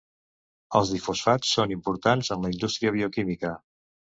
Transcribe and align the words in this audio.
Els 0.79 0.93
difosfats 0.93 1.51
són 1.57 1.75
importants 1.75 2.33
en 2.37 2.47
la 2.49 2.51
indústria 2.55 2.95
bioquímica. 2.99 3.57